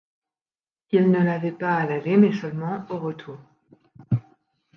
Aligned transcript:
Ils 0.89 1.11
ne 1.11 1.23
l'avaient 1.23 1.51
pas 1.51 1.75
à 1.75 1.85
l'aller 1.85 2.17
mais 2.17 2.33
seulement 2.33 2.87
au 2.89 2.97
retour. 2.97 3.37